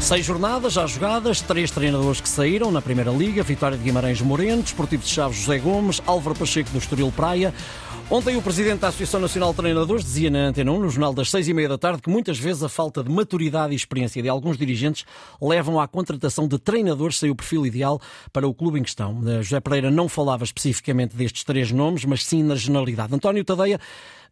Seis 0.00 0.24
jornadas 0.24 0.72
já 0.72 0.86
jogadas, 0.86 1.40
três 1.42 1.70
treinadores 1.70 2.20
que 2.20 2.28
saíram 2.28 2.72
na 2.72 2.80
Primeira 2.82 3.10
Liga, 3.10 3.42
Vitória 3.42 3.76
de 3.76 3.84
Guimarães 3.84 4.20
Moreno, 4.20 4.62
Desportivo 4.62 5.04
de 5.04 5.08
Chaves 5.08 5.38
José 5.38 5.58
Gomes, 5.58 6.02
Álvaro 6.06 6.36
Pacheco 6.36 6.70
do 6.70 6.78
Estoril 6.78 7.12
Praia. 7.12 7.54
Ontem 8.10 8.36
o 8.36 8.42
Presidente 8.42 8.80
da 8.80 8.88
Associação 8.88 9.20
Nacional 9.20 9.50
de 9.50 9.58
Treinadores 9.58 10.02
dizia 10.02 10.30
na 10.30 10.46
Antena 10.46 10.72
1, 10.72 10.80
no 10.80 10.88
jornal 10.88 11.14
das 11.14 11.30
seis 11.30 11.46
e 11.46 11.54
meia 11.54 11.68
da 11.68 11.78
tarde, 11.78 12.02
que 12.02 12.10
muitas 12.10 12.38
vezes 12.38 12.62
a 12.64 12.68
falta 12.68 13.04
de 13.04 13.10
maturidade 13.10 13.72
e 13.72 13.76
experiência 13.76 14.20
de 14.20 14.28
alguns 14.28 14.56
dirigentes 14.56 15.04
levam 15.40 15.78
à 15.78 15.86
contratação 15.86 16.48
de 16.48 16.58
treinadores 16.58 17.18
sem 17.18 17.30
o 17.30 17.36
perfil 17.36 17.64
ideal 17.64 18.00
para 18.32 18.48
o 18.48 18.54
clube 18.54 18.80
em 18.80 18.82
questão. 18.82 19.20
José 19.42 19.60
Pereira 19.60 19.92
não 19.92 20.08
falava 20.08 20.42
especificamente 20.42 21.14
destes 21.14 21.44
três 21.44 21.70
nomes, 21.70 22.04
mas 22.04 22.24
sim 22.24 22.42
na 22.42 22.56
generalidade. 22.56 23.14
António 23.14 23.44
Tadeia, 23.44 23.78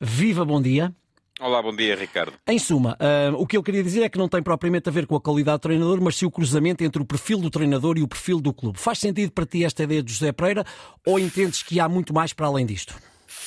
viva, 0.00 0.42
bom 0.42 0.62
dia. 0.62 0.94
Olá, 1.38 1.60
bom 1.60 1.74
dia, 1.76 1.94
Ricardo. 1.94 2.32
Em 2.46 2.58
suma, 2.58 2.96
uh, 2.96 3.36
o 3.36 3.46
que 3.46 3.58
eu 3.58 3.62
queria 3.62 3.82
dizer 3.82 4.02
é 4.02 4.08
que 4.08 4.16
não 4.16 4.26
tem 4.26 4.42
propriamente 4.42 4.88
a 4.88 4.92
ver 4.92 5.06
com 5.06 5.14
a 5.14 5.20
qualidade 5.20 5.58
do 5.58 5.62
treinador, 5.62 6.00
mas 6.00 6.16
sim 6.16 6.24
o 6.24 6.30
cruzamento 6.30 6.82
entre 6.82 7.02
o 7.02 7.04
perfil 7.04 7.38
do 7.38 7.50
treinador 7.50 7.98
e 7.98 8.02
o 8.02 8.08
perfil 8.08 8.40
do 8.40 8.54
clube. 8.54 8.78
Faz 8.78 9.00
sentido 9.00 9.30
para 9.32 9.44
ti 9.44 9.62
esta 9.62 9.82
ideia 9.82 10.02
de 10.02 10.10
José 10.10 10.32
Pereira 10.32 10.64
ou 11.06 11.18
entendes 11.18 11.62
que 11.62 11.78
há 11.78 11.90
muito 11.90 12.14
mais 12.14 12.32
para 12.32 12.46
além 12.46 12.64
disto? 12.64 12.94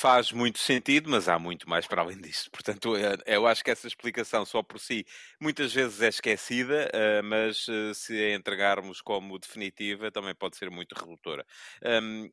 Faz 0.00 0.32
muito 0.32 0.58
sentido, 0.58 1.10
mas 1.10 1.28
há 1.28 1.38
muito 1.38 1.68
mais 1.68 1.86
para 1.86 2.00
além 2.00 2.18
disso. 2.18 2.48
Portanto, 2.50 2.96
eh, 2.96 3.18
eu 3.26 3.46
acho 3.46 3.62
que 3.62 3.70
essa 3.70 3.86
explicação 3.86 4.46
só 4.46 4.62
por 4.62 4.80
si 4.80 5.04
muitas 5.38 5.74
vezes 5.74 6.00
é 6.00 6.08
esquecida, 6.08 6.88
eh, 6.90 7.20
mas 7.20 7.66
eh, 7.68 7.92
se 7.92 8.14
a 8.14 8.34
entregarmos 8.34 9.02
como 9.02 9.38
definitiva 9.38 10.10
também 10.10 10.34
pode 10.34 10.56
ser 10.56 10.70
muito 10.70 10.94
redutora. 10.94 11.44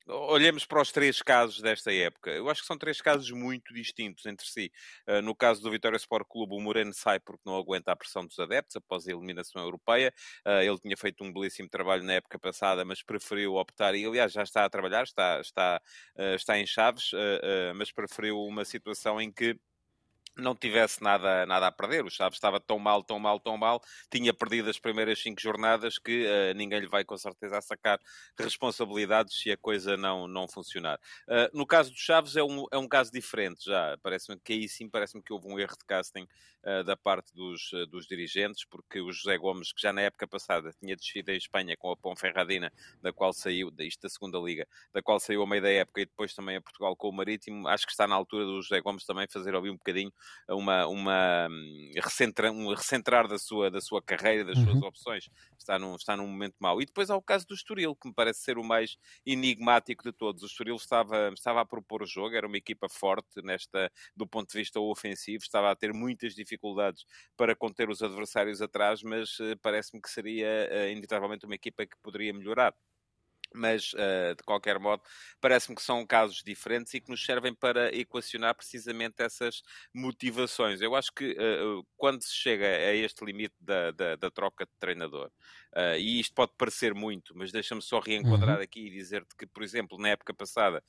olhemos 0.07 0.65
para 0.65 0.81
os 0.81 0.93
três 0.93 1.21
casos 1.21 1.61
desta 1.61 1.93
época. 1.93 2.31
Eu 2.31 2.49
acho 2.49 2.61
que 2.61 2.67
são 2.67 2.77
três 2.77 3.01
casos 3.01 3.29
muito 3.31 3.73
distintos 3.73 4.25
entre 4.25 4.47
si. 4.47 4.71
No 5.23 5.35
caso 5.35 5.61
do 5.61 5.69
Vitória 5.69 5.97
Sport 5.97 6.25
Clube, 6.27 6.55
o 6.55 6.59
Moreno 6.61 6.93
sai 6.93 7.19
porque 7.19 7.43
não 7.45 7.57
aguenta 7.57 7.91
a 7.91 7.95
pressão 7.95 8.25
dos 8.25 8.39
adeptos 8.39 8.77
após 8.77 9.07
a 9.07 9.11
eliminação 9.11 9.61
europeia. 9.61 10.13
Ele 10.45 10.79
tinha 10.79 10.95
feito 10.95 11.23
um 11.23 11.33
belíssimo 11.33 11.67
trabalho 11.69 12.03
na 12.03 12.13
época 12.13 12.39
passada, 12.39 12.85
mas 12.85 13.03
preferiu 13.03 13.55
optar, 13.55 13.95
e 13.95 14.05
aliás 14.05 14.31
já 14.31 14.43
está 14.43 14.63
a 14.65 14.69
trabalhar, 14.69 15.03
está, 15.03 15.41
está, 15.41 15.81
está 16.35 16.57
em 16.57 16.65
Chaves 16.65 17.11
mas 17.75 17.91
preferiu 17.91 18.39
uma 18.41 18.65
situação 18.65 19.19
em 19.19 19.31
que 19.31 19.59
não 20.37 20.55
tivesse 20.55 21.01
nada, 21.01 21.45
nada 21.45 21.67
a 21.67 21.71
perder. 21.71 22.05
O 22.05 22.09
Chaves 22.09 22.37
estava 22.37 22.59
tão 22.59 22.77
mal, 22.79 23.03
tão 23.03 23.19
mal, 23.19 23.39
tão 23.39 23.57
mal, 23.57 23.81
tinha 24.09 24.33
perdido 24.33 24.69
as 24.69 24.79
primeiras 24.79 25.19
cinco 25.19 25.41
jornadas 25.41 25.97
que 25.97 26.25
uh, 26.25 26.53
ninguém 26.55 26.79
lhe 26.79 26.87
vai 26.87 27.03
com 27.03 27.17
certeza 27.17 27.57
a 27.57 27.61
sacar 27.61 27.99
responsabilidades 28.37 29.39
se 29.41 29.51
a 29.51 29.57
coisa 29.57 29.97
não, 29.97 30.27
não 30.27 30.47
funcionar. 30.47 30.99
Uh, 31.27 31.57
no 31.57 31.65
caso 31.65 31.91
do 31.91 31.97
Chaves 31.97 32.35
é 32.35 32.43
um, 32.43 32.65
é 32.71 32.77
um 32.77 32.87
caso 32.87 33.11
diferente 33.11 33.65
já. 33.65 33.97
Parece-me 34.01 34.39
que 34.39 34.53
aí 34.53 34.69
sim, 34.69 34.89
parece-me 34.89 35.23
que 35.23 35.33
houve 35.33 35.47
um 35.47 35.59
erro 35.59 35.75
de 35.77 35.85
casting 35.85 36.27
da 36.85 36.97
parte 36.97 37.33
dos, 37.33 37.69
dos 37.89 38.05
dirigentes, 38.05 38.65
porque 38.65 38.99
o 38.99 39.11
José 39.11 39.37
Gomes, 39.37 39.71
que 39.71 39.81
já 39.81 39.93
na 39.93 40.01
época 40.01 40.27
passada 40.27 40.73
tinha 40.79 40.95
descido 40.95 41.31
em 41.31 41.37
Espanha 41.37 41.75
com 41.77 41.91
a 41.91 41.95
Ponferradina, 41.97 42.71
da 43.01 43.13
qual 43.13 43.31
saiu, 43.31 43.71
isto 43.79 44.01
da 44.01 44.09
segunda 44.09 44.37
Liga, 44.37 44.67
da 44.93 45.01
qual 45.01 45.19
saiu 45.19 45.43
a 45.43 45.47
meio 45.47 45.61
da 45.61 45.69
época 45.69 46.01
e 46.01 46.05
depois 46.05 46.33
também 46.33 46.57
a 46.57 46.61
Portugal 46.61 46.95
com 46.95 47.09
o 47.09 47.11
Marítimo, 47.13 47.67
acho 47.67 47.85
que 47.85 47.91
está 47.91 48.05
na 48.05 48.15
altura 48.15 48.45
do 48.45 48.61
José 48.61 48.81
Gomes 48.81 49.05
também 49.05 49.27
fazer 49.31 49.55
ouvir 49.55 49.69
um 49.69 49.77
bocadinho 49.77 50.11
uma, 50.49 50.87
uma 50.87 51.47
hum, 51.49 51.91
recentra, 51.95 52.51
um 52.51 52.73
recentrar 52.73 53.27
da 53.27 53.39
sua, 53.39 53.71
da 53.71 53.79
sua 53.79 54.01
carreira, 54.01 54.43
das 54.43 54.57
suas 54.57 54.75
uhum. 54.75 54.87
opções. 54.87 55.29
Está 55.57 55.79
num, 55.79 55.95
está 55.95 56.17
num 56.17 56.27
momento 56.27 56.55
mau. 56.59 56.81
E 56.81 56.85
depois 56.85 57.09
há 57.09 57.15
o 57.15 57.21
caso 57.21 57.47
do 57.47 57.53
Estoril, 57.53 57.95
que 57.95 58.07
me 58.07 58.13
parece 58.13 58.41
ser 58.41 58.57
o 58.57 58.63
mais 58.63 58.97
enigmático 59.25 60.03
de 60.03 60.11
todos. 60.11 60.43
O 60.43 60.45
Estoril 60.45 60.75
estava, 60.75 61.31
estava 61.33 61.61
a 61.61 61.65
propor 61.65 62.03
o 62.03 62.05
jogo, 62.05 62.35
era 62.35 62.47
uma 62.47 62.57
equipa 62.57 62.89
forte 62.89 63.41
nesta, 63.41 63.91
do 64.15 64.27
ponto 64.27 64.51
de 64.51 64.57
vista 64.57 64.79
ofensivo, 64.79 65.43
estava 65.43 65.71
a 65.71 65.75
ter 65.75 65.93
muitas 65.93 66.33
dificuldades 66.33 66.56
para 67.35 67.55
conter 67.55 67.89
os 67.89 68.01
adversários 68.01 68.61
atrás, 68.61 69.01
mas 69.03 69.39
uh, 69.39 69.57
parece-me 69.61 70.01
que 70.01 70.09
seria 70.09 70.69
uh, 70.71 70.91
inevitavelmente 70.91 71.45
uma 71.45 71.55
equipa 71.55 71.85
que 71.85 71.95
poderia 72.01 72.33
melhorar 72.33 72.73
mas 73.53 73.93
uh, 73.93 74.35
de 74.35 74.43
qualquer 74.43 74.79
modo 74.79 75.01
parece-me 75.39 75.75
que 75.75 75.81
são 75.81 76.05
casos 76.05 76.43
diferentes 76.43 76.93
e 76.93 77.01
que 77.01 77.09
nos 77.09 77.23
servem 77.23 77.53
para 77.53 77.95
equacionar 77.95 78.55
precisamente 78.55 79.21
essas 79.21 79.61
motivações. 79.93 80.81
Eu 80.81 80.95
acho 80.95 81.11
que 81.13 81.31
uh, 81.31 81.85
quando 81.95 82.21
se 82.23 82.33
chega 82.33 82.65
a 82.65 82.93
este 82.93 83.23
limite 83.23 83.55
da, 83.59 83.91
da, 83.91 84.15
da 84.15 84.31
troca 84.31 84.65
de 84.65 84.71
treinador, 84.79 85.31
uh, 85.75 85.97
e 85.97 86.19
isto 86.19 86.33
pode 86.33 86.51
parecer 86.57 86.93
muito, 86.93 87.33
mas 87.35 87.51
deixa-me 87.51 87.81
só 87.81 87.99
reenquadrar 87.99 88.57
uhum. 88.57 88.63
aqui 88.63 88.87
e 88.87 88.89
dizer-te 88.89 89.35
que, 89.35 89.45
por 89.45 89.63
exemplo, 89.63 89.97
na 89.97 90.09
época 90.09 90.33
passada, 90.33 90.83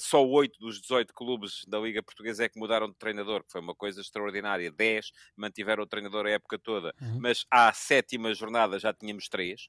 só 0.00 0.24
8 0.24 0.58
dos 0.58 0.80
18 0.80 1.12
clubes 1.14 1.64
da 1.66 1.78
Liga 1.78 2.02
Portuguesa 2.02 2.44
é 2.44 2.48
que 2.48 2.58
mudaram 2.58 2.88
de 2.88 2.96
treinador, 2.96 3.44
que 3.44 3.52
foi 3.52 3.60
uma 3.60 3.74
coisa 3.74 4.00
extraordinária. 4.00 4.70
10 4.70 5.10
mantiveram 5.36 5.82
o 5.82 5.86
treinador 5.86 6.26
a 6.26 6.30
época 6.30 6.58
toda, 6.58 6.94
uhum. 7.00 7.18
mas 7.20 7.44
à 7.50 7.72
sétima 7.72 8.32
jornada 8.34 8.78
já 8.78 8.92
tínhamos 8.92 9.28
3, 9.28 9.68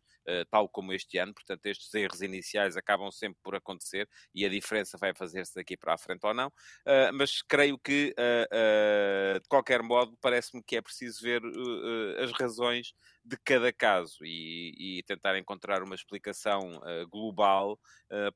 tal 0.50 0.68
como 0.70 0.94
este 0.94 1.18
ano, 1.18 1.34
portanto, 1.34 1.66
estes 1.66 1.94
erros 1.94 2.19
iniciais 2.22 2.78
acabam 2.78 3.12
sempre 3.12 3.40
por 3.44 3.56
acontecer 3.56 4.08
e 4.34 4.46
a 4.46 4.50
diferença 4.50 4.98
vai 4.98 5.14
fazer-se 5.14 5.56
daqui 5.56 5.78
para 5.78 5.94
a 5.94 5.98
frente 5.98 6.26
ou 6.26 6.34
não. 6.34 6.48
Uh, 6.48 7.14
mas 7.14 7.42
creio 7.42 7.78
que, 7.78 8.14
uh, 8.18 9.40
de 9.40 9.48
qualquer 9.48 9.82
modo, 9.82 10.18
parece-me 10.22 10.64
que 10.64 10.76
é 10.76 10.82
preciso 10.82 11.22
ver 11.22 11.42
as 12.22 12.32
razões 12.32 12.94
de 13.24 13.38
cada 13.44 13.72
caso 13.72 14.18
e, 14.24 15.00
e 15.00 15.04
tentar 15.04 15.38
encontrar 15.38 15.84
uma 15.84 15.96
explicação 15.96 16.82
global 17.10 17.80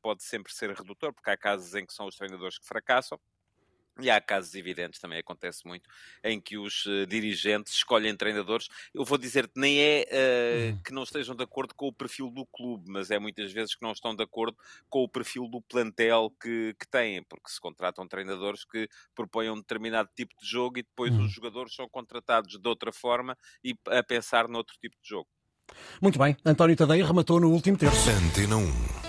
pode 0.02 0.24
sempre 0.24 0.54
ser 0.54 0.72
redutor, 0.72 1.14
porque 1.14 1.30
há 1.30 1.38
casos 1.38 1.74
em 1.74 1.86
que 1.86 1.94
são 1.94 2.08
os 2.08 2.16
treinadores 2.16 2.60
que 2.60 2.68
fracassam 2.68 3.20
e 4.00 4.10
há 4.10 4.20
casos 4.20 4.56
evidentes, 4.56 5.00
também 5.00 5.20
acontece 5.20 5.66
muito, 5.68 5.90
em 6.24 6.40
que 6.42 6.58
os 6.58 6.86
uh, 6.86 7.06
dirigentes 7.06 7.74
escolhem 7.74 8.16
treinadores. 8.16 8.68
Eu 8.94 9.06
vou 9.06 9.18
dizer 9.18 9.48
que 9.48 9.60
nem 9.60 9.80
é 9.80 10.06
uh, 10.12 10.74
hum. 10.74 10.82
que 10.84 10.94
não 10.94 11.04
estejam 11.04 11.36
de 11.36 11.44
acordo 11.44 11.76
com 11.76 11.88
o 11.88 11.94
perfil 11.94 12.32
do 12.32 12.46
clube, 12.46 12.86
mas 12.88 13.12
é 13.12 13.20
muitas 13.20 13.52
vezes 13.52 13.76
que 13.76 13.84
não 13.84 13.92
estão 13.92 14.16
de 14.16 14.24
acordo 14.24 14.58
com 14.90 15.04
o 15.04 15.10
perfil 15.10 15.48
do 15.48 15.62
plantel 15.62 16.34
que, 16.42 16.76
que 16.80 16.88
têm, 16.88 17.24
porque 17.24 17.50
se 17.50 17.60
contratam 17.60 18.08
treinadores 18.08 18.66
que 18.66 18.88
propõem 19.14 19.52
um 19.52 19.58
determinado 19.58 20.10
tipo 20.16 20.34
de 20.42 20.48
jogo 20.48 20.80
e 20.80 20.84
depois 20.84 21.12
hum. 21.14 21.26
os 21.26 21.32
jogadores 21.32 21.76
são 21.76 21.88
contratados 21.88 22.60
de 22.60 22.68
outra 22.68 22.92
forma 22.92 23.38
e 23.64 23.76
a 23.88 24.02
pensar 24.02 24.48
noutro 24.48 24.76
tipo 24.80 24.96
de 25.02 25.10
jogo. 25.10 25.28
Muito 26.02 26.20
bem, 26.20 26.36
António 26.46 26.76
Tadeia 26.76 27.06
rematou 27.06 27.40
no 27.40 27.50
último 27.50 27.78
terço. 27.78 28.10
Antena 28.10 28.58
1. 28.58 28.94